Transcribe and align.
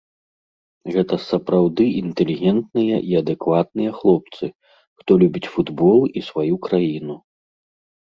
Гэта 0.95 1.19
сапраўды 1.31 1.85
інтэлігентныя 1.99 2.95
і 3.11 3.15
адэкватныя 3.21 3.91
хлопцы, 4.01 4.45
хто 4.99 5.11
любіць 5.23 5.47
футбол 5.55 5.99
і 6.17 6.29
сваю 6.33 6.55
краіну. 6.69 7.15